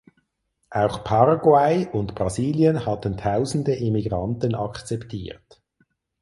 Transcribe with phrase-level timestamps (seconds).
[0.71, 5.61] Auch Paraguay und Brasilien hatten tausende Immigranten akzeptiert.